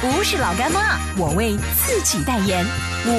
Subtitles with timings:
[0.00, 2.64] 不是老干妈，我为自己代言。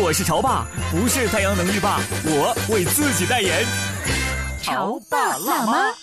[0.02, 3.66] 我是潮爸，不是太阳能浴霸，我为自己代言。
[4.62, 5.94] 潮爸辣妈。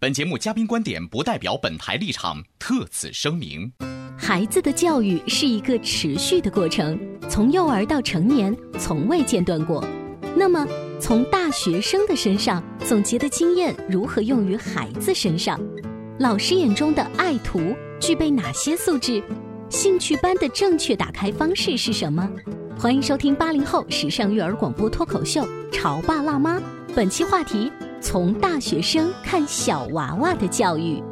[0.00, 3.72] 本节目嘉宾观点不代表本台立场，特此声明。
[4.16, 6.98] 孩子的教育是一个持续的过程，
[7.30, 9.86] 从幼儿到成年，从未间断过。
[10.34, 10.66] 那么，
[11.00, 15.60] 从大学生的身上总结的经验如何用于孩子身上？
[16.18, 19.22] 老师眼中的爱徒具备哪些素质？
[19.70, 22.26] 兴趣班的正确打开方式是什么？
[22.78, 26.58] 欢迎收听八零后时尚育儿广播脱口秀《潮爸辣妈》，
[26.96, 31.02] 本期话题：从大学生看小娃娃的教育。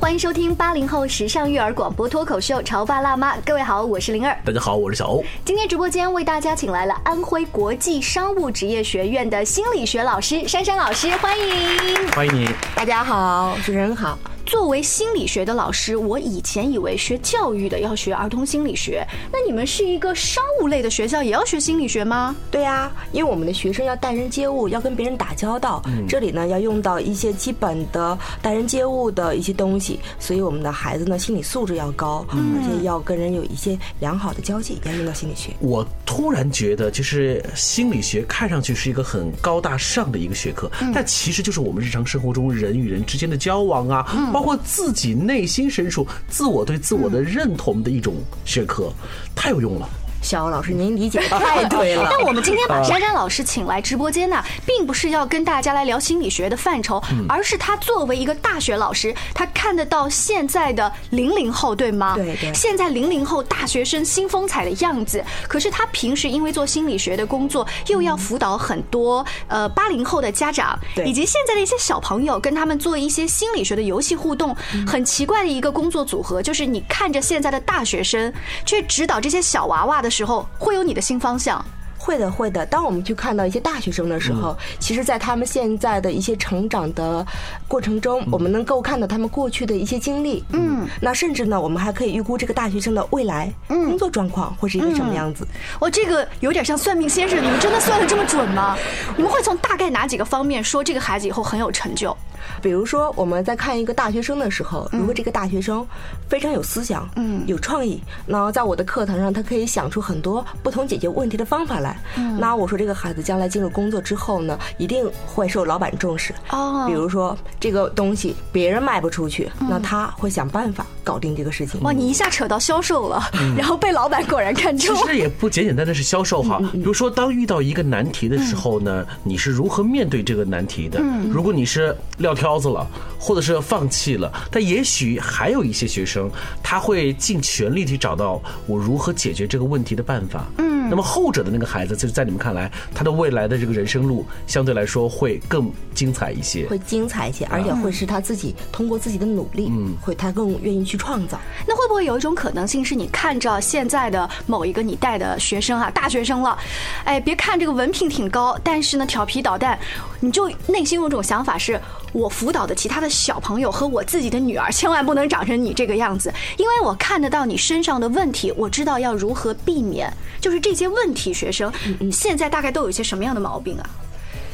[0.00, 4.38] 欢迎收听八零后时尚育儿广播脱口秀《潮爸辣妈》，各位好，我是灵儿。
[4.44, 5.24] 大家好，我是小欧。
[5.44, 12.48] 今天直播间为大家请来了安徽国际商务职业学院的心理学老师珊珊老师，欢迎，欢迎你。
[12.76, 14.16] 大家好，主持人好。
[14.48, 22.34] 作为心理学的老师，我以前以为学教育的要学儿童心理学，那你们是一个商务类的学校，也要学心理学吗？
[22.50, 35.50] 对呀，因为我们的学生要待人接物，要跟别人打交道，这里呢要用到一些基本的待人接物的一些东西，所以我们的孩子呢心理素质要高，而且要跟人有一些良好的交际，要用到心理学。
[35.60, 44.06] 我突然觉得，就是心理学看上去是一个很高大上的一个学科，但其实就是我们日常生活中人与人之间的交往啊。
[44.38, 48.88] 包括自己内心深处自我对自我的认同的一种学科，
[49.34, 49.88] 太有用了。
[50.22, 52.06] 小欧老师，您理解太对了。
[52.10, 62.14] 但我们今天把珊珊老师请来直播间呢，并不是要跟大家来聊心理学的范畴，而是他作为一个大学老师，他看得到现在的零零后，对吗？
[62.14, 62.52] 对对。
[62.52, 74.54] 现在零零后大学生新风采的样子，可是他平时因为做心理学的工作，又要辅导很多呃八零后的家长，以及现在的一些小朋友，跟他们做一些心理学的游戏互动。
[74.86, 78.32] 很奇怪的一个工作组合，就是你看着现在的大学生，
[78.66, 80.07] 却指导这些小娃娃的。
[80.10, 81.64] 时候会有你的新方向，
[81.98, 82.64] 会的会的。
[82.66, 87.26] 当我们去看到一些大学生的时候，其实，在他们现在的一些成长的
[87.66, 90.44] 过程中，我们能够看到他们过去的一些经历。
[90.52, 95.46] 嗯，那甚至呢，我们还可以预估这个大学生的未来工作状况会是一个什么样子。
[95.80, 98.76] 我这个有点像算命先生，你们真的算的这么准吗？
[99.16, 102.16] 你们会从大概哪几个方面说这个孩子以后很有成就？
[102.62, 105.86] 比如说，我们在看一个大学生的时候，如果这个大学生
[106.28, 111.97] 非常有思想、嗯，有创意，那在我的课堂上，他可以想出很多不同解决问题的方法来。
[112.38, 116.34] 那我说，这个孩子将来进入工作之后呢，一定会受老板重视。
[116.50, 121.80] 哦，比如说这个东西别人卖不出去，那他会想办法搞定这个事情。
[121.82, 123.22] 哇，你一下扯到销售了，
[123.56, 124.94] 然后被老板果然看中。
[124.96, 126.58] 其实也不简简单单是销售哈。
[126.72, 131.00] 比如说，当遇到一个难题的时候呢，你是如何面对这个难题的？
[131.30, 132.86] 如果你是撂挑子了，
[133.18, 136.30] 或者是放弃了，但也许还有一些学生，
[136.62, 140.44] 他会尽全力去找到我如何解决这个问题的办法。
[140.58, 151.38] 嗯，那么后者的那个孩子，就是在你们看来，他的未来的这个人生路相对来说会更精彩一些，会精彩一些，而且会是他自己通过自己的努力，嗯，会他更愿意去创造。
[151.66, 156.58] 那会不会有一种可能性，是你看着现在的某一个你带的学生啊，大学生了，
[157.04, 159.78] 哎，别看这个文凭挺高，但是呢调皮捣蛋，
[160.20, 161.80] 你就内心有种想法是。
[162.14, 170.10] 我辅导的其他的小朋友和我自己的女儿，千万不能长成你这个样子，因为我看得到你身上的问题，我知道要如何避免。
[170.40, 171.70] 就是这些问题学生，
[172.10, 173.90] 现在大概都有一些什么样的毛病啊？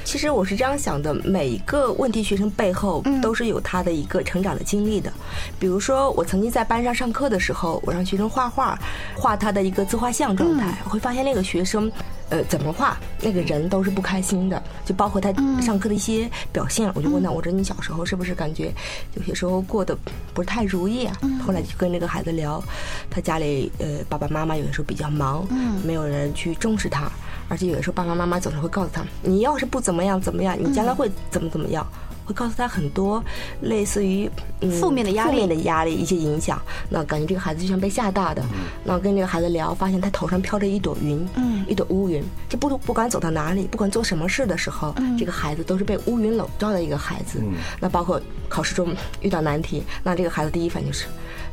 [0.03, 5.11] 其实我是这样想的，每一个问题学生背后都是有他的一个成长的经历的。
[5.59, 8.77] 比如说，我曾经在班上上课的时候，我让学生画画，
[9.15, 11.91] 画他的一个自画像状态，会发现那个学生，
[12.31, 16.91] 呃，怎么画那个人都是不开心的，就包括他上课的一些表现。
[16.94, 18.73] 我就问他，我说你小时候是不是感觉
[19.15, 19.97] 有些时候过得
[20.32, 21.17] 不是太如意啊？
[21.47, 22.62] 后来就跟那个孩子聊，
[23.11, 25.47] 他家里呃爸爸妈妈有的时候比较忙，
[25.85, 27.11] 没有人去重视他。
[27.47, 31.87] 而且有的时候爸爸妈妈总是会告诉他，你要是不怎么样怎么样，你将来会怎么怎么样。
[32.25, 33.23] 会告诉他很多
[33.61, 34.31] 类似于、
[34.61, 36.59] 嗯负面的压力负面的压力一些影响。
[36.88, 38.43] 那感觉这个孩子就像被吓大的。
[38.82, 42.25] 那跟这个孩子聊，发现他头上飘着一朵云，嗯一朵乌云。
[42.49, 47.43] 这不不管走到哪里，不管做什么事的时候，嗯这个孩子都是被乌云笼罩的一个孩子。
[47.79, 48.19] 那包括
[48.49, 48.88] 考试中
[49.20, 51.05] 遇到难题，那这个孩子第一反应就是，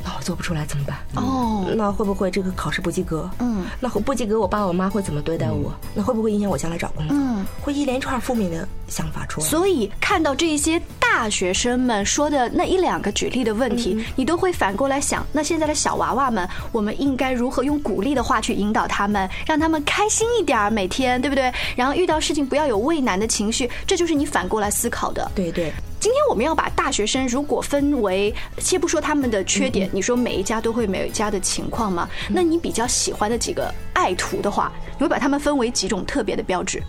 [0.05, 0.97] 那我做不出来怎么办？
[1.15, 3.29] 哦，那会不会这个考试不及格？
[3.39, 5.73] 嗯，那会不及格，我爸我妈会怎么对待我？
[5.93, 7.17] 那会不会影响我将来找工作？
[7.17, 9.47] 嗯，会一连串负面的想法出来。
[9.47, 21.51] 所以看到这一些大学生们说的那一两个举例的问题，你都会反过来想，那现在的小娃娃们，我们应该如何用鼓励的话去引导他们，让他们开心一点儿，每天对不对？
[21.75, 25.31] 然后遇到事情不要有畏难的情绪，这就是你反过来思考的。
[25.33, 32.09] 对对，今天我们要把大学生如果分为，先不说他们的缺点，你说每一家都会每一家的情况吗？
[32.27, 36.81] 那你比较喜欢的几个爱徒的话，你会把他们分为几种特别的标志？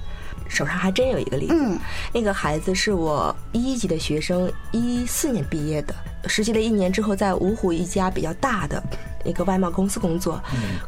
[0.53, 1.55] 手上还真有一个例子。
[1.55, 1.79] 嗯，
[2.13, 5.95] 那个孩子是我一级的学生，一四年毕业的，
[6.27, 8.83] 实习了一年之后，在芜湖一家比较大的
[9.25, 10.41] 一个外贸公司工作，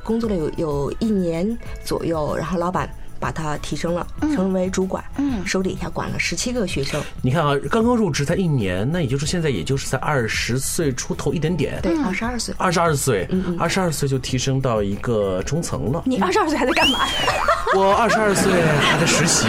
[0.03, 2.89] 工作了有有一年左右，然后老板。
[3.25, 5.47] 把他提升了，成为主管，嗯。
[5.47, 13.27] 手底下管了十七个学生，你看啊，刚刚入职才一年，那也就是现在也就是在二十岁出头一点点，对，二十二岁，二十二岁，
[13.59, 16.03] 二十二岁就提升到一个中层了。
[16.05, 16.99] 你二十二岁还在干嘛？
[17.75, 19.47] 我二十二岁还在实习，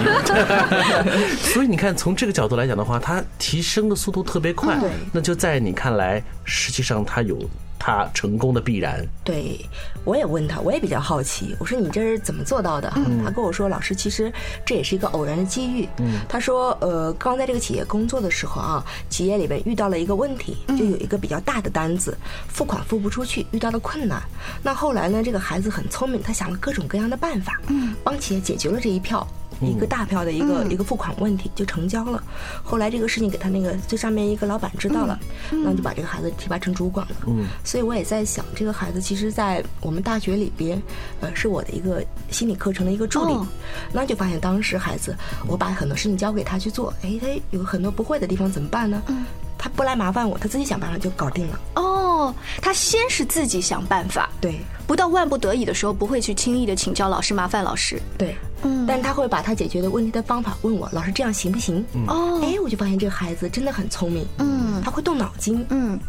[1.51, 4.79] 所以你看，从这个角度来讲的话，他提升的速度特别快。
[5.11, 7.37] 那就在你看来，实际上他有
[7.85, 9.05] 它成功的必然。
[9.23, 9.63] 对，
[10.03, 12.91] 我也问他，我也比较好奇，我说你这是怎么做到的？
[13.23, 14.33] 他跟我说，老师，其实
[14.65, 15.87] 这也是一个偶然的机遇。
[16.27, 22.17] 他说，呃，刚在这个企业工作的时候啊，企业里边遇到了一个问题，就有一个比较大的单子，
[22.47, 24.19] 付款付不出去，遇到了困难。
[24.63, 27.61] 那后来呢，这个孩子很聪明，他想了各种各样的办法，
[28.03, 29.27] 帮企业解决了这一票。
[29.61, 32.21] 一个大票的一个、一个付款问题就成交了，
[32.63, 35.19] 后来这个事情给他那个最上面一个老板知道了，
[35.49, 37.15] 那就把这个孩子提拔成主管了。
[37.27, 40.81] 嗯，所以我也在想，这个孩子其实，在我们大学里边，
[41.21, 43.33] 呃，是我的一个心理课程的一个助理。
[43.33, 43.47] 哦
[43.91, 45.15] 那就发现当时孩子，
[45.47, 49.01] 我把很多事情交给他去做，哎，他有很多不会的地方怎么办呢？
[49.07, 49.23] 嗯，
[49.57, 51.59] 他不来麻烦我，他自己想办法就搞定了。
[51.75, 57.99] 哦，他先是自己想办法，对不到万不得已的时候，不会去轻易的请教老师、麻烦老师。
[58.17, 61.83] 对，嗯但他会把他解决的问题的方法问我，老师这样行不行？
[62.07, 65.99] 哦，哎，我就发现这个孩子真的很聪明，嗯他会动脑筋，嗯，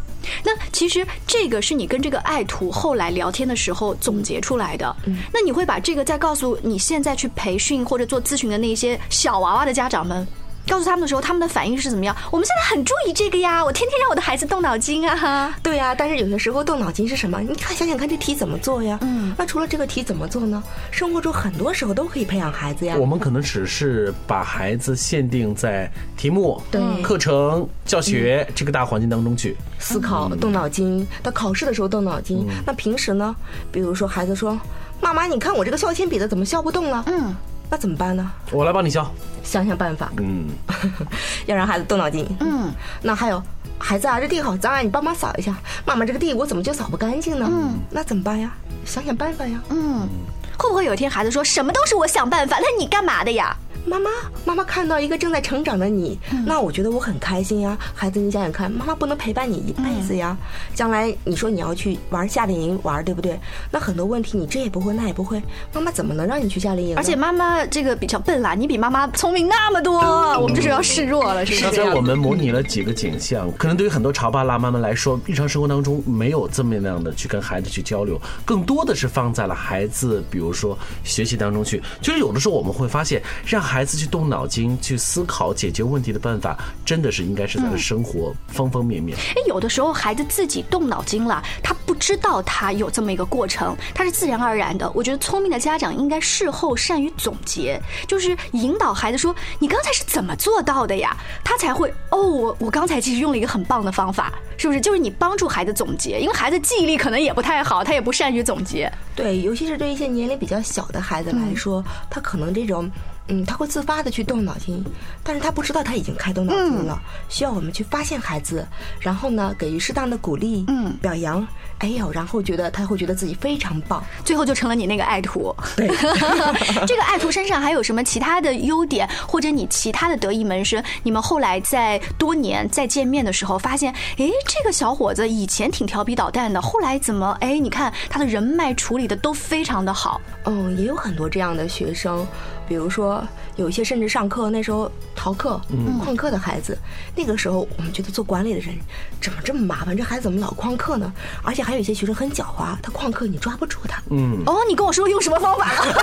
[0.43, 4.95] 那其实这个是你跟这个爱徒后来聊天的时候总结出来的。
[5.05, 10.27] 嗯那你会把这个再告诉你现在去培训或者做咨询的那些小娃娃的家长们？
[10.67, 12.15] 告诉他们的时候，他们的反应是怎么样？
[12.31, 15.55] 我们现在很注意这个呀，我天天让我的孩子动脑筋啊哈。
[15.63, 17.39] 对呀、但是有些时候动脑筋是什么？
[17.41, 18.99] 你看想想看这题怎么做呀？
[19.01, 20.61] 嗯那除了这个题怎么做呢？
[20.91, 22.95] 生活中很多时候都可以培养孩子呀。
[22.97, 29.55] 我们可能只是把孩子限定在题目、对课程、教学这个大环境当中去。
[29.79, 32.47] 思考、动脑筋，到考试的时候动脑筋。
[32.65, 33.35] 那平时呢？
[33.71, 34.59] 比如说孩子说
[34.99, 37.35] ：“妈妈，你看我这个削铅笔的怎么削不动了？”嗯，
[37.69, 38.31] 那怎么办呢？
[38.51, 39.09] 我来帮你教。
[39.43, 40.47] 想想办法，嗯，
[41.47, 42.27] 要让孩子动脑筋。
[42.41, 42.69] 嗯，
[43.01, 43.41] 那还有，
[43.79, 45.55] 孩子啊，这地好脏啊，你帮忙扫一下。
[45.85, 47.47] 妈妈，这个地我怎么就扫不干净呢？
[47.49, 48.53] 嗯，那怎么办呀？
[48.85, 49.61] 想想办法呀。
[49.69, 50.07] 嗯，
[50.57, 52.57] 会不会有一天孩子说什么都是我想办法？
[52.59, 53.55] 那你干嘛的呀？
[53.85, 54.11] 妈妈，
[54.43, 57.77] 妈妈看到一个正在成长的你，嗯那我觉得我很开心呀。
[57.95, 60.37] 孩子，你想想看，妈妈不能陪伴你一辈子呀。
[60.41, 63.39] 嗯将来你说你要去玩夏令营玩，对不对？
[63.71, 65.41] 那很多问题你这也不会，那也不会，
[65.73, 66.97] 妈妈怎么能让你去夏令营？
[66.97, 69.99] 而且妈妈这个比较笨啦，你比妈妈聪明那么多，
[70.37, 71.63] 我们这时候要示弱了，是不是？
[71.63, 81.83] 刚才我们模拟了几个景象，可能对于很多潮爸辣妈们来说，日常生活当中没有这么样的去跟孩子去交流，更多的是放在了孩子，比如比如说学习当中去。
[82.01, 89.17] 就是有的时候我们会发现，让孩子去动脑筋、去思考解决问题的办法，真的是应该是在生活方方面面。
[89.17, 94.89] 哎，有的时候孩子自己动脑筋了，他不知道他有这么一个过程，他是自然而然的。
[94.91, 97.77] 我觉得聪明的家长应该事后善于总结，
[98.07, 104.81] 就是引导孩子说：“你刚才是怎么做到的呀？”他才会哦，我我刚才其实用了一个很棒的方法，是不是？
[104.81, 108.91] 就是你帮助孩子总结，因为孩子记忆力可能也不太好，他也不善于总结。
[109.15, 112.89] 对，尤其是对一些年龄比较小的孩子来说，他可能这种。
[113.29, 114.83] 嗯，他会自发的去动脑筋，
[115.23, 118.65] 但是他不知道他已经开动脑筋了，需要我们去发现孩子，
[118.99, 121.45] 然后呢给予适当的鼓励、嗯表扬，
[121.79, 125.53] 哎呦，然后觉得他会觉得自己非常棒，最后就成了你那个爱徒。
[125.75, 125.87] 对
[126.87, 130.81] 这个爱徒身上还有什么其他的优点，或者你其他的得意门生？
[131.03, 140.21] 你们后来在多年再见面的时候，发现，哎，这个小伙子以前挺调皮捣蛋的，后来怎么，哎，你看他的人脉处理的都非常的好。
[140.45, 142.25] 嗯，也有很多这样的学生，
[142.67, 145.59] 比如说有一些甚至上课那时候逃课、
[146.03, 146.77] 旷课的孩子，
[147.15, 148.75] 那个时候我们觉得做管理的人
[149.21, 149.95] 怎么这么麻烦？
[149.95, 151.11] 这孩子怎么老旷课呢？
[151.43, 154.01] 而且还有一些学生很狡猾，他旷课你抓不住他。
[154.09, 155.95] 嗯，哦，你跟我说用什么方法了？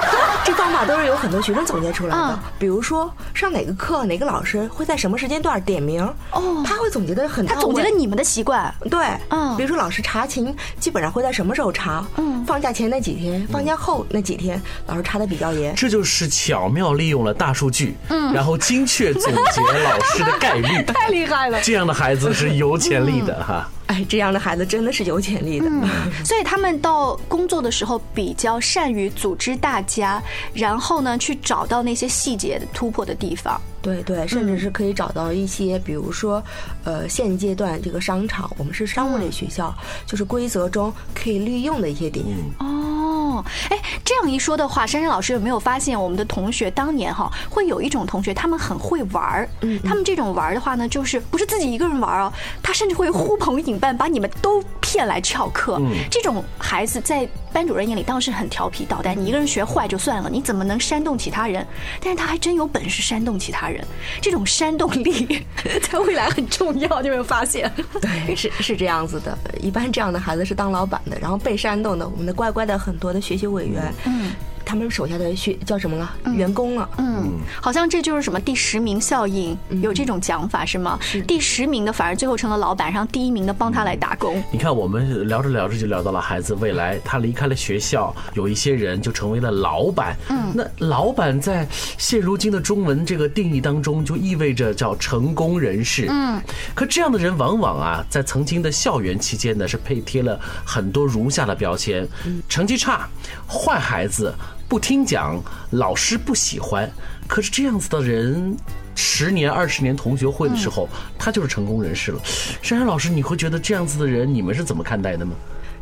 [0.44, 2.38] 这方法都是有很多学生总结出来的嗯。
[2.58, 7.60] 比如说上哪个课，哪个老师会在什么时间段点名，哦他会总结的很到他。
[7.60, 8.72] 总结了你们的习惯。
[8.90, 12.04] 对，嗯比如说老师查勤，基本上会在什么时候查？
[12.16, 15.74] 嗯放假前那几天，放假后那几天，老师查的比较严。
[15.74, 21.58] 这就是巧妙利用了大数据，嗯，然后精确总结老师的概率， 太厉害了。
[21.62, 23.66] 这样的孩子是有潜力的哈。
[23.86, 25.66] 哎，这样的孩子真的是有潜力的。
[26.24, 30.22] 所以他们到工作的时候比较善于组织大家，
[30.52, 33.60] 然后呢去找到那些细节的突破的地方。
[33.84, 36.42] 对对，甚至是可以找到一些，比如说，
[36.84, 39.72] 呃，现阶段这个商场，我们是商务类学校，
[40.06, 42.24] 就是规则中可以利用的一些点。
[42.58, 55.76] 哦，哎，这样一说的话，珊珊老师有没有发现我们的同学当年哈会有一种同学，他们很会玩儿，嗯他们这种玩儿的话呢，就是不是自己一个人玩儿哦，他甚至会呼朋引伴，把你们都骗来翘课。
[55.80, 61.66] 嗯这种孩子在班主任眼里当时很调皮捣蛋，你一个人学坏就算了，你怎么能煽动其他人？
[62.00, 63.73] 但是他还真有本事煽动其他人，
[64.20, 65.44] 这种煽动力
[65.90, 67.70] 在未来很重要，你有没有发现？
[68.00, 69.36] 对， 是是这样子的。
[69.60, 74.32] 一般这样的孩子是当老板的，然后被煽动的，我们的乖乖的很多的学习委员，嗯，
[74.64, 76.14] 他们手下的学叫什么了？
[76.34, 76.88] 员工了。
[76.98, 80.98] 嗯，好像这就是什么第十名效应，有这种讲法是吗？
[81.26, 84.42] 第十名的反而最后成了老板，让第一名的帮他来打工。
[84.50, 90.16] 你看，我们聊着聊着就聊到了孩子未来，他离开了学校，有一些人就成为了老板。
[90.28, 91.66] 嗯，那老板在
[91.98, 96.06] 现如今的中文这个定义当中，就意味着叫成功人士。
[96.08, 96.40] 嗯，
[96.74, 102.06] 可这样的人往往啊，在曾经的校园期间呢，是配贴了很多如下的标签：
[102.48, 103.08] 成绩差、
[103.48, 104.34] 坏孩子、
[104.68, 106.90] 不听讲、老师不喜欢。
[107.26, 108.56] 可是这样子的人。
[108.96, 112.20] 十年、二十年同学会的时候，他就是成功人士了。
[112.62, 115.32] 珊珊老师，你会觉得这样子的人，你们是怎么看待的吗？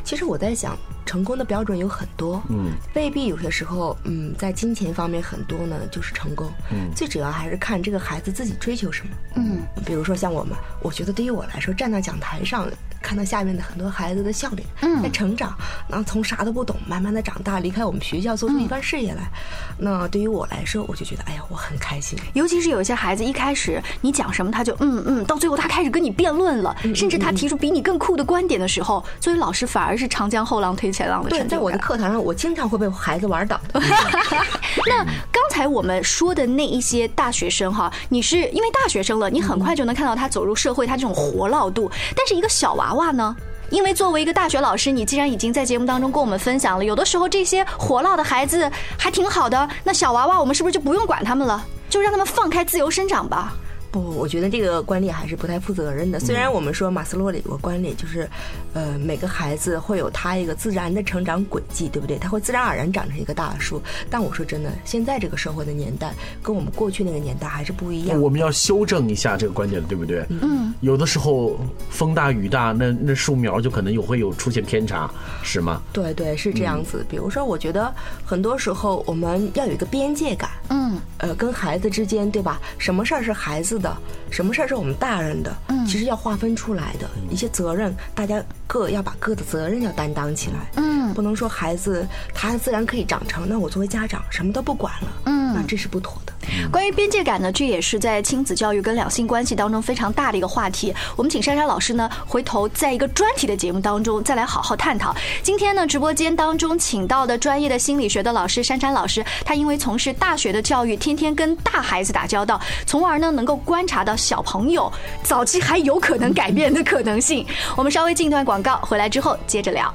[0.02, 12.68] 其实我在想，成功的标准有很多，嗯，未必有些时候，嗯，在金钱方面很多呢就是成功，嗯，最主要还是看这个孩子自己追求什么，嗯，比如说像我们，我觉得对于我来说，站在讲台上。
[13.04, 15.52] 看到下面的很多孩子的笑脸，嗯在成长，
[15.88, 19.28] 然后从啥都不懂，慢慢的长大，离开我们学校，做出一番事业来。
[19.76, 22.16] 那对于我来说，我就觉得，哎呀，我很开心。
[22.32, 31.78] 尤其是有一些孩子，一开始你讲什么他就嗯嗯，到最后他开始跟你辩论了，甚至他提出比你更酷的观点的时候，作为老师反而是长江后浪推前浪的成对，在我的。
[31.78, 33.80] 课堂上，我经常会被孩子玩倒的。
[34.88, 41.90] 那刚才我们说的那一些大学生哈，你是因为大学生了，你很快就能看到他走入社会，他这种活络度。
[42.16, 43.34] 但是一个小娃娃呢？
[43.70, 53.54] 因为作为一个大学老师，你既然已经在节目当中跟我们分享了，有的时候这些活络的孩子还挺好的，那小娃娃我们是不是就不用管他们了，就让他们放开自由生长吧？
[53.92, 56.18] 不，我觉得这个观点还是不太负责任的。
[56.18, 58.26] 虽然我们说马斯洛的有个观点，就是，
[58.72, 62.16] 呃，每个孩子会有他一个自然的成长轨迹，对不对？
[62.18, 63.82] 他会自然而然长成一个大树。
[64.08, 68.18] 但我说真的，现在这个社会的年代跟我们过去那个年代还是不一样。
[68.18, 70.24] 我们要修正一下这个观点，对不对？
[70.30, 75.10] 嗯，有的时候风大雨大，那那树苗就可能有会有出现偏差，
[75.42, 75.82] 是吗？
[75.92, 77.04] 对对，是这样子。
[77.10, 77.94] 比如说，我觉得
[78.24, 80.48] 很多时候我们要有一个边界感。
[80.70, 82.58] 嗯，呃，跟孩子之间，对吧？
[82.78, 83.94] 什么事儿是孩子的，
[84.30, 91.02] 什么事儿是我们大人的，嗯，其实要划分出来的一些责任，大家各要把各的责任要担当起来，嗯。
[91.12, 95.52] 不能说孩子他自然可以长成，那我作为家长什么都不管了，嗯。
[95.54, 96.31] 那这是不妥的。
[96.70, 100.92] 关于边界感呢，这也是在亲子教育跟两性关系当中非常大的一个话题。
[101.16, 105.14] 我们请珊珊老师呢，回头在一个专题的节目当中再来好好探讨。
[105.42, 117.46] 今天呢，直播间当中请到的专业的心理学的老师珊珊老师，她因为从事大学的教育，天天跟大孩子打交道，从而呢能够观察到小朋友早期还有可能改变的可能性。
[117.76, 119.92] 我们稍微进一段广告，回来之后接着聊。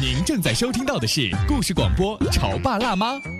[0.00, 3.14] 您正在收听到的是故事广播《潮爸辣妈》。《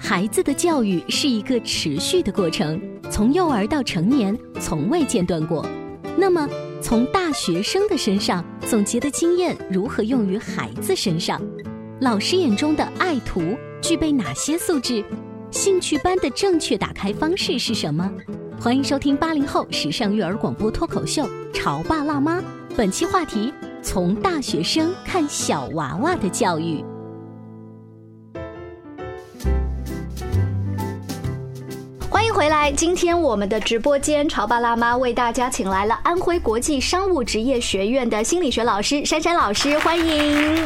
[0.00, 5.66] 孩子的教育是一个持续的过程，从幼儿到成年，从未间断过。
[6.16, 6.48] 那么，
[6.80, 11.42] 从大学生的身上总结的经验如何用于孩子身上？
[12.00, 13.42] 老师眼中的爱徒
[13.82, 15.04] 具备哪些素质？
[15.50, 18.10] 兴趣班的正确打开方式是什么？
[18.60, 22.40] 欢迎收听八零后时尚育儿广播脱口秀《潮爸辣妈》，
[22.76, 23.52] 本期话题：
[23.82, 26.84] 从大学生看小娃娃的教育。
[32.38, 32.70] 回来！
[32.70, 40.56] 今天我们的直播间，潮爸辣妈为大家请来了安徽国际商务职业学院的心理学老师珊珊老师，欢迎。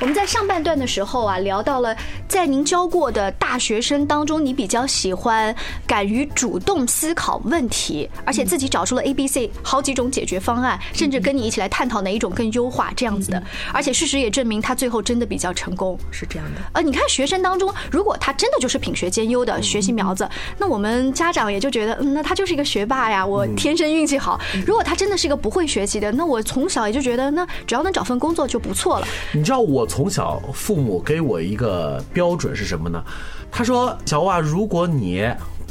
[0.00, 1.94] 我们在上半段的时候啊，聊到了
[2.28, 5.54] 在您教过的大学生当中，你比较喜欢
[5.86, 13.42] 敢于主动思考问题，而且自己找出了 A、B、C 好几种解决方案，甚至跟你一起来探讨哪一种更优化这样子的。
[13.72, 15.98] 而且事实也证明，他最后真的比较成功。
[16.10, 16.60] 是这样的。
[16.74, 24.38] 呃，你看学生当中，如果他真的就是品学兼优的学习苗子，那我们家长也就觉得，嗯，那他就是一个学霸呀，我天生运气好。
[24.66, 29.08] 如果他真的是一个不会学习的，那我从小也就觉得，那只要能找份工作就不错了。
[29.32, 33.00] 你知道我从小父母给我一个标准是什么呢？
[33.48, 35.24] 他说：“小娃，如果你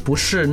[0.06, 0.50] 不是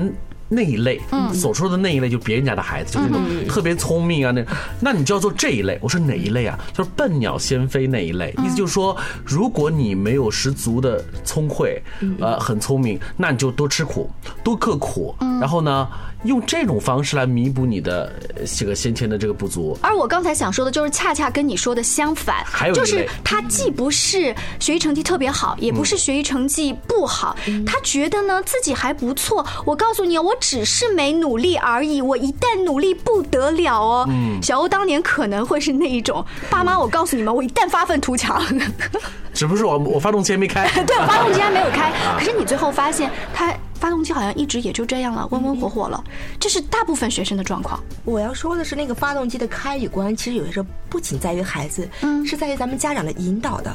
[0.48, 1.00] 那一类，
[1.32, 4.44] 所说的那一类，就别人家的孩子，就那种特别聪明啊，那
[4.80, 6.58] 那你就要做这一类。”我说哪一类啊？
[6.72, 8.34] 就是笨鸟先飞那一类。
[8.42, 11.80] 意思就是说，如果你没有十足的聪慧，
[12.18, 14.10] 呃，很聪明，那你就多吃苦，
[14.42, 15.86] 多刻苦，然后呢，
[16.25, 19.76] 用这种方式来弥补你的呃这个先天的这个不足。
[19.83, 29.47] 而我刚才想说的就是，恰恰跟你说的相反，还有就是他既不是学习成绩特别好，也不是学习成绩不好，他觉得呢自己还不错。
[29.64, 34.09] 我告诉你，我只是没努力而已，我一旦努力不得了哦。
[34.43, 38.43] 小欧当年可能会是那一种，爸妈，我告诉你们，我一旦发愤图强，
[39.34, 40.67] 只不过我我发动机还没开。
[40.87, 43.54] 对，我发动机还没有开， 可是你最后发现他。
[43.84, 46.02] 发动机好像一直也就这样了，温温火火了，
[46.40, 47.78] 这是大部分学生的状况。
[48.06, 53.70] 我要说的是，那个发动机的开与关，其实有些时候不仅在于孩子，嗯，是在于咱们家长的引导的。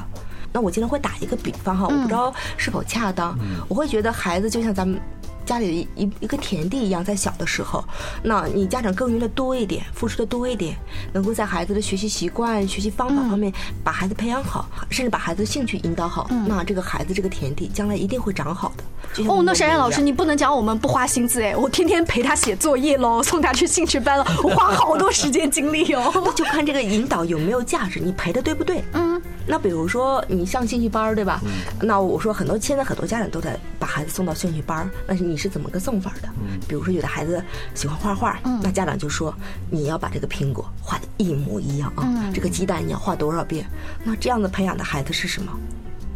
[0.51, 4.99] 那我经常会打一个比方哈，我不知道是否恰当，我会觉得孩子就像咱们。
[5.45, 7.83] 家里的一一个田地一样，在小的时候，
[8.21, 10.77] 那你家长耕耘的多一点，付出的多一点，
[11.11, 13.51] 能够在孩子的学习习惯、学习方法方面
[13.83, 18.83] 把孩子培养好，甚至把孩子的兴趣引导好，那这个孩子这个田地将来一定会长好的。
[19.27, 26.31] 哦，那我珊珊老师，你不能讲我们不花心思哎，我天天陪他写作业喽，送他去兴趣班了，我花好多时间精力那哦。
[26.35, 28.83] 就看这个引导有没有价值，你陪的对不对？
[28.93, 31.41] 嗯，那比如说你上兴趣班儿对吧？
[31.81, 36.29] 那我说很多现在很多家长都在把孩子送到兴趣班儿，那你是怎么个送法的？
[36.39, 37.43] 嗯比如说有的孩子
[37.73, 39.33] 喜欢画画，嗯那家长就说
[39.71, 43.65] 你要把这个苹果画的一模一样啊，这个鸡蛋你要画多少遍？
[44.03, 45.51] 那这样的培养的孩子是什么？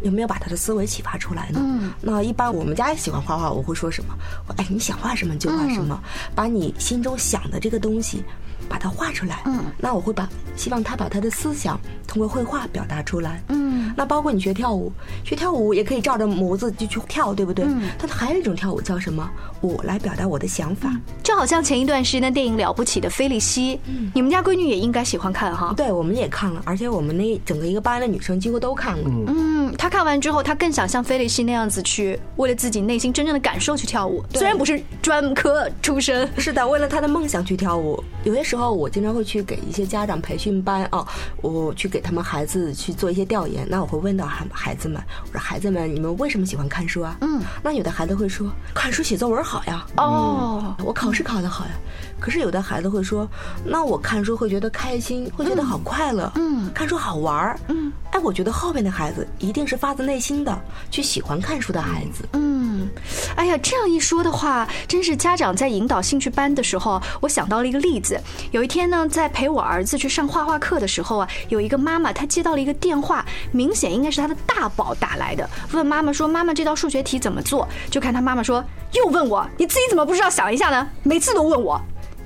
[0.03, 1.59] 有没有把他的思维启发出来呢？
[1.63, 4.13] 嗯，那一般我们家也喜欢画画，我会说什么？
[4.47, 5.99] 我哎，你想画什么就画什么，
[6.35, 8.23] 把你心中想的这个东西，
[8.69, 9.41] 把它画出来。
[9.45, 13.41] 嗯，那我会把希望他把他的思想通过绘画表达出来。
[13.49, 14.91] 嗯，那包括你学跳舞，
[15.23, 17.65] 学跳舞也可以照着模子就去跳，对不对？
[17.65, 19.29] 嗯，但还有一种跳舞叫什么？
[19.61, 20.91] 我来表达我的想法。
[21.23, 23.75] 就好像前一段时间的电影《了不起的菲利西》，
[24.13, 25.73] 你们家闺女也应该喜欢看哈。
[25.75, 29.09] 对，我们也看了，而且我们那整个一个班的女生几乎都看了。
[29.27, 34.23] 嗯，她看完之后，她更想像菲利西那样子去，为了自己内心真正的感受去跳舞。
[34.33, 38.03] 虽然不是专科出身，是的，为了她的梦想去跳舞。
[38.23, 41.05] 有些时候，我经常会去给一些家长培训班啊，
[41.41, 43.67] 我去给他们孩子去做一些调研。
[43.69, 47.17] 那我会问到孩孩子们，我说孩子们，你们为什么喜欢看书啊？
[47.21, 49.85] 嗯，那有的孩子会说，看书写作文好呀。
[49.97, 51.71] 哦，我考试考得好呀。
[52.19, 53.27] 可是有的孩子会说，
[53.65, 60.57] 那我看书会觉得开心，会觉得好快乐，嗯，看书好玩儿，嗯，哎，我觉得后面的孩子一定是发自内心的
[60.89, 62.89] 去喜欢看书的孩子，嗯，嗯
[63.35, 68.19] 哎呀，这样一说的话，真是家长在引导兴趣班的时候，我想到了一个例子。
[68.51, 80.87] 有一天呢，在陪我儿子去上画画课的时候啊，有一个妈妈她接到了一个电话，明显应该是她的大宝打来的，问妈妈说：“妈妈，这道数学题怎么做？”就看她妈妈说：“又问我，你自己怎么不知道想一下呢？
[81.03, 81.79] 每次都问我。”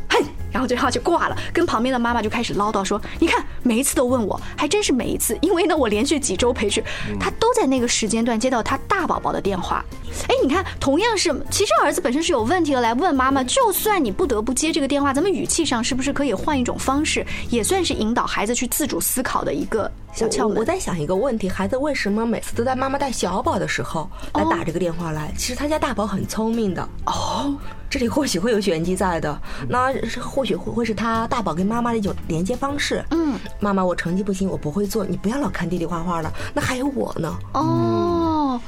[0.10, 0.24] 哼，
[0.58, 6.84] 然然后对方就挂了，跟旁边的妈妈就开始唠叨说：“你看，每一次都问我，还真是每一次，因为呢，我连续几周陪去，
[7.20, 9.86] 他都在那个时间段接到他大宝宝的电话。
[10.28, 20.56] 哎，你看，同样是，其实儿子本身是有问题的，来问妈妈，就算你不得不接这个电话，咱们语气上是不是可以换一种方式，也算是引导孩子去自主思考的一个小窍门？
[20.56, 25.32] 我我在想一个问题：孩子为什么每次都在妈妈带小宝的时候来打这个电话来？
[25.38, 27.56] 其实他家大宝很聪明的哦，
[27.88, 29.40] 这里或许会有玄机在的。
[29.70, 33.04] 那是或许会会是他大宝跟妈妈的一种连接方式。
[33.12, 37.38] 嗯，妈妈，我成绩不行，我不会做，你不要老看弟弟画画了，那还有我呢。
[37.54, 38.60] 哦。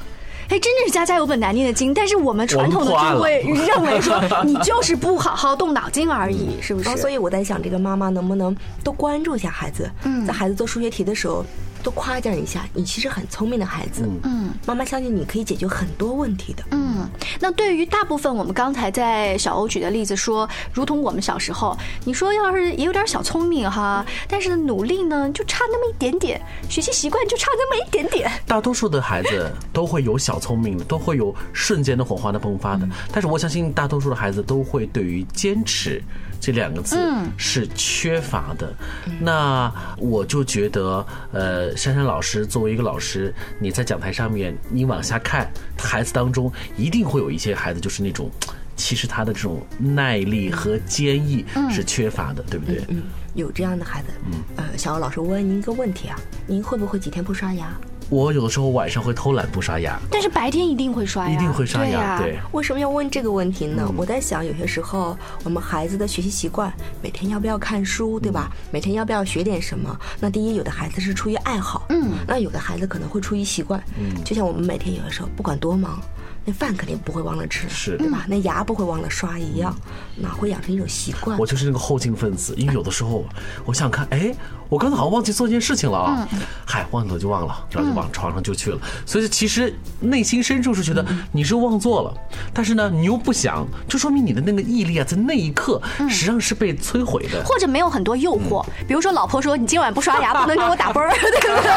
[0.48, 6.96] 哎，真的是家家有本难念的经，但是我们传统的就会 认为说，你就是不好好动脑筋而已，是不是？
[6.96, 9.88] 所以我在想，这个妈妈能不能多关注一下孩子，
[10.26, 11.44] 在孩子做数学题的时候。
[11.80, 14.08] 多夸奖一下，你其实很聪明的孩子。
[14.22, 16.62] 嗯，妈妈相信你可以解决很多问题的。
[16.70, 17.08] 嗯，
[17.40, 28.30] 那对于大部分我们刚才在小欧举的例子说，如同我们小时候，你说要是也有点小聪明哈，但是努力呢就差那么一点点，学习习惯就差那么一点点。
[28.46, 36.02] 大多数的孩子都会有小聪明，都会有瞬间的火花的迸发的，但是我相信大多数的孩子都会对于坚持。
[36.40, 36.96] 这两个字
[37.36, 38.72] 是缺乏的，
[39.20, 48.30] 那我就觉得，呃，珊珊老师作为一个老师，你在讲台上面，你往下看，孩子当中一定会有一些孩子，就是那种，
[48.74, 52.82] 其实他的这种耐力和坚毅是缺乏的，对不对？
[52.88, 53.02] 嗯，
[53.34, 54.08] 有这样的孩子。
[54.24, 57.78] 嗯，呃，小欧老师问您一个问题啊，您会不会几天不刷牙？
[58.10, 62.18] 我有的时候晚上会偷懒不刷牙，但是白天一定会刷牙，一定会刷牙。
[62.18, 63.88] 对，为什么要问这个问题呢？
[63.96, 68.50] 我在想，有些时候我们孩子的学习习惯，每天要不要看书，对吧？
[68.72, 69.96] 每天要不要学点什么？
[70.18, 76.00] 那第一，有的孩子是出于爱好，嗯，那有的孩子可能会出于习惯，嗯，就像我们每天有的时候不管多忙。
[76.42, 78.24] 那饭肯定不会忘了吃，是对吧？
[78.26, 79.76] 那牙不会忘了刷一样，
[80.16, 81.38] 那会养成一种习惯。
[81.38, 83.26] 我就是那个后进分子，因为有的时候
[83.66, 84.34] 我想看，哎，
[84.70, 86.26] 我刚才好像忘记做一件事情了啊，
[86.64, 88.78] 嗨，忘了就忘了，然后就往床上就去了。
[89.04, 92.14] 所以其实内心深处是觉得你是忘做了，
[92.54, 101.70] 但是呢，你又不想，就说明你的那个毅力啊，在那一刻实际上是被摧毁的，或者没有很多诱惑，比如说老婆说你今晚不刷牙不能给我打啵儿，对不对？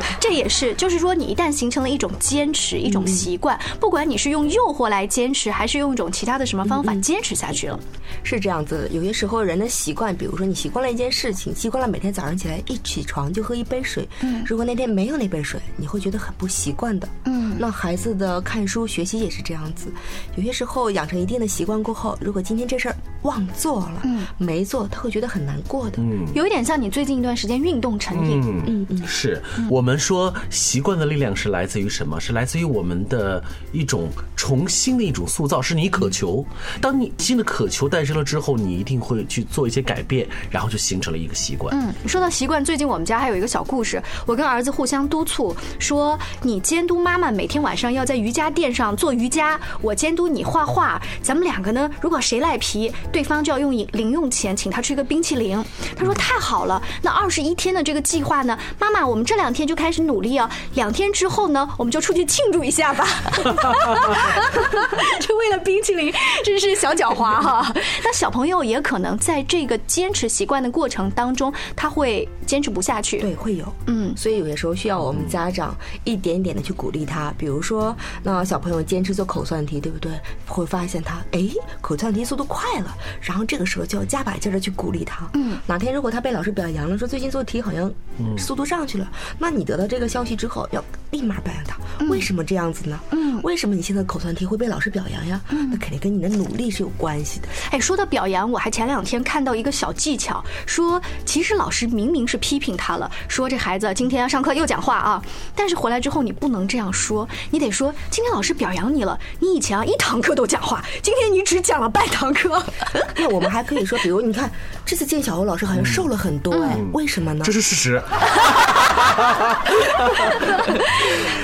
[0.18, 2.50] 这也是，就是说你一旦形成了一种坚。
[2.52, 7.78] 持一种习惯，不管你是用诱惑来坚持，还是用一种其他的什么方法坚持下去了，
[8.24, 8.88] 是这样子。
[8.92, 17.56] 有些时候人的习惯，比如说你习惯了一件事情，习惯了每天早上起来一起床就喝一杯水，嗯，如果那天没有那杯水，你会觉得很不习惯的，嗯。
[17.58, 19.92] 那孩子的看书学习也是这样子，
[20.36, 32.18] 有些时候养成一定的习惯过后，如果今天这事儿忘做了，嗯，没做，他会觉得很难过的，嗯，有一点像你最近一段时间运动成瘾，嗯嗯，是我们说习惯的力量是来自于什么？
[32.20, 36.44] 是来自于我们的一种重新的一种塑造，是你渴求。
[36.80, 41.74] 当你新的渴求诞生了之后，你一定会去做一些改变，然后就形成了一个习惯。
[41.76, 51.00] 嗯，说到习惯，最近我们家还有一个小故事，我跟儿子互相督促，说你监督妈妈每天晚上要在瑜伽垫上做瑜伽，我监督你画画。
[51.22, 55.62] 咱们两个呢，如果谁赖皮，对方就要用零用钱请他吃个冰淇淋。
[55.96, 63.06] 他说太好了，那二十一天的这个计划呢，妈妈，我们这两天就开始努力啊，两天之后呢，我们就出去庆祝一下吧，
[65.20, 66.12] 就为了冰淇淋，
[66.44, 67.72] 真是小狡猾哈。
[68.04, 73.18] 那小朋友也可能在这个坚持习惯的过程当中，他会坚持不下去。
[73.18, 77.32] 对，会有，嗯，所以有些时候需要我们家长一点点的去鼓励他。
[77.36, 80.12] 比如说，那小朋友坚持做口算题，对不对？
[80.46, 81.48] 会发现他，哎，
[81.80, 85.28] 口算题速度快了，然后这个时候就要加把劲的去鼓励他。
[85.34, 87.92] 嗯，哪天如果他被老师表扬了，说最近做题好像
[88.38, 91.76] 速度上去了，那你得到这个消息之后，要立马表扬他。
[92.06, 92.70] 为什么这样？
[92.72, 93.00] 子呢？
[93.10, 95.40] 嗯，为什么你现在口算题会被老师表扬呀？
[95.48, 97.48] 嗯，那肯定跟你的努力是有关系的。
[97.70, 105.22] 哎，说到表扬，我还前两天看到一个小技巧，说其实老师明明是批评他了，说这孩子今天要上课又讲话啊，
[105.54, 112.62] 但是回来之后你不能这样说，你得说今天老师表扬你了，你以前啊一堂课都讲话，今天你只讲了半堂课。
[113.16, 114.50] 那我们还可以说，比如你看
[114.84, 117.44] 这次见小欧老师好像瘦了很多，哎，为什么呢？
[117.44, 118.02] 这是事实。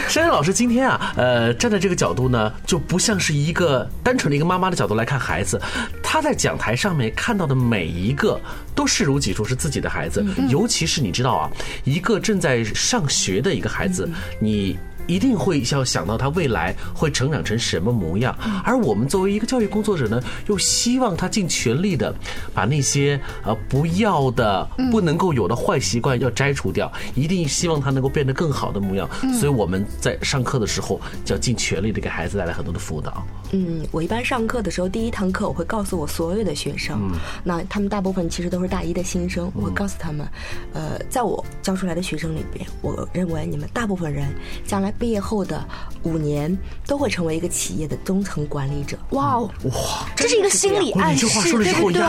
[0.09, 1.13] 珊珊老师今天啊。
[1.17, 5.61] 呃，站在这个角度呢，就不像是一个单纯的一个妈妈的角度来看孩子，
[6.09, 8.41] 他在讲台上面看到的每一个
[8.77, 10.25] 都视如己出，是自己的孩子。
[10.49, 11.51] 尤其是你知道啊，
[11.83, 14.79] 一个正在上学的一个孩子，你。
[15.09, 22.13] 一定会要想到他未来会成长成什么模样，而我们作为一个教育工作者呢，又希望他尽全力的
[22.53, 29.09] 把那些呃不要的、不能够有的坏习惯要摘除掉，一定希望他能够变得更好的模样。
[29.33, 33.25] 所以我们在上课的时候，就要尽全力的给孩子带来很多的辅导。
[33.53, 37.11] 嗯，我一般上课的时候，第一堂课我会告诉我所有的学生，
[37.45, 40.27] 那他们大部分其实都是大一的新生，我会告诉他们，
[40.73, 44.29] 呃，在我教出来的学生里边，我认为你们大部分人
[44.67, 45.65] 将来毕业后的
[46.03, 46.57] 五年
[46.87, 48.99] 都会成为一个企业的中层管理者。
[49.11, 52.03] 哇哦，哇，这是一个心理暗示，你这话说对不对？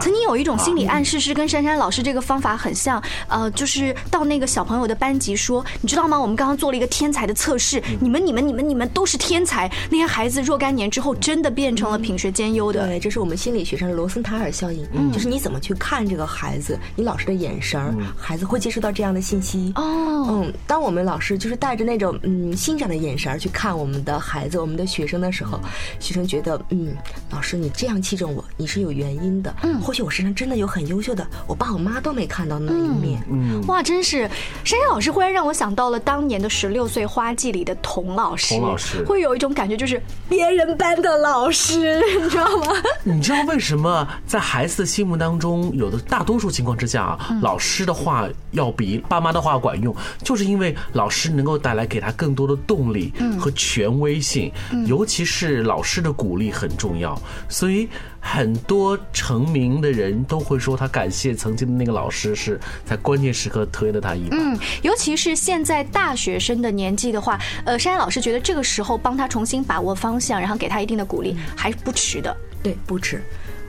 [0.00, 6.20] 曾经有一种心理暗示是跟珊珊老师这个方法很像，呃，就是到那个小朋友的班级说，你知道吗？
[6.20, 9.70] 我们刚刚做了一个天才的测试，你们、你们、你们、你们都是天才。
[9.90, 12.86] 那些孩子若干年之后，真的变成了品学兼优的。
[12.86, 19.72] 对，这是我们心理学上的罗森塔尔效应，嗯就是你怎么去看这个孩子，你老师的眼神儿，孩子会接收到这样的信息。
[19.76, 25.58] 哦，嗯，当我们老师就是带着那种嗯欣赏的眼神儿去看我们的孩子、我们的学生的时候，
[25.98, 26.94] 学生觉得嗯，
[27.30, 29.54] 老师你这样器重我，你是有原因的。
[29.62, 33.22] 嗯，或许我身上真的有很优秀的，我爸我妈都没看到那一面。
[33.30, 34.28] 嗯，哇，真是
[34.64, 40.00] 珊珊老师忽然让我想到了当年的十六岁花季里的童老师，童老师会有一种感觉，就是
[40.34, 42.72] 别人班的老师， 你知道吗？
[43.04, 49.94] 你知道为什么在孩子的心目当中，有的大多数情况之下啊，老师的话要比爸妈的话管用，
[50.24, 54.50] 就是因为老师能够带来给他更多的动力和权威性，
[54.86, 57.16] 尤其是老师的鼓励很重要，
[57.48, 57.88] 所以
[58.26, 64.36] 很多成名的人都会说他感谢曾经的那个老师是在关键时刻推了他一把。
[64.38, 72.34] 嗯，尤其是现在大学生的年纪的话，呃，珊珊老师觉得这个时候帮他重新把握方向，然后给他一定的鼓励，还是不迟的。
[72.62, 73.22] 对，不迟。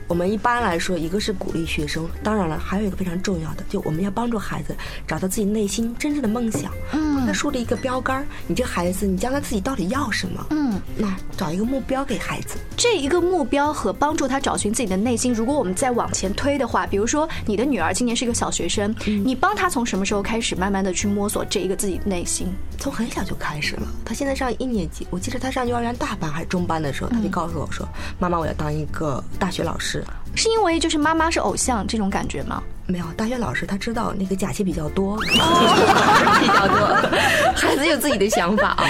[0.08, 4.74] 我们一般来说，一个是鼓励学生，当然了，还有一个非常重要的，就我们要帮助孩子
[5.06, 8.26] 找到自己内心真正的梦想，嗯，帮他树立一个标杆儿。
[8.46, 10.46] 你这孩子，你将来自己到底要什么？
[10.50, 12.56] 嗯，那找一个目标给孩子。
[12.76, 22.46] 这一个目标和帮助他找寻自己的内心，如果我们再往前推的话，比如说你的女儿今年是一个小学生，你帮她从什么时候开始慢慢的去摸索这一个自己内心？
[22.78, 23.82] 从很小就开始了。
[24.04, 27.88] 她现在上一年级，我记得她上幼儿园大班还是中班的时候，她就告诉我说
[28.20, 29.95] ：“妈妈，我要当一个大学老师。”
[30.36, 32.62] 是因为就是妈妈是偶像这种感觉吗？
[32.88, 36.96] 没有，大学老师他知道那个假期比较多， 比较多，
[37.56, 38.84] 孩子有自己的想法啊。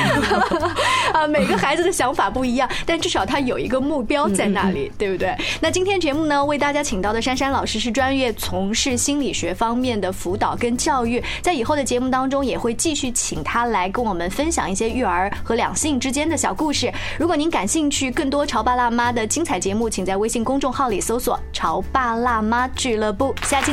[1.14, 5.34] 啊，每个孩子的想法不一样，但至少他有一个目标在那里，对不对？
[5.60, 16.92] 那今天节目呢，为大家请到的珊珊老师是专业从事心理学方面的辅导跟教育，在以后的节目当中也会继续请他来跟我们分享一些育儿和两性之间的小故事。
[17.18, 23.34] 如果您感兴趣更多潮爸辣妈的精彩节目，请在微信公众号里搜索“潮爸辣妈俱乐部”。
[23.42, 23.72] 下期